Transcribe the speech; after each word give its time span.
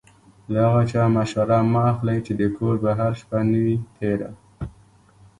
له 0.51 0.57
هغه 0.67 0.83
چا 0.91 1.01
مشوره 1.15 1.57
مه 1.71 1.81
اخلئ 1.91 2.17
چې 2.25 2.33
د 2.39 2.41
کوره 2.55 2.79
بهر 2.83 3.11
شپه 3.19 3.39
نه 3.51 3.59
وي 3.63 3.77
تېره. 3.97 4.29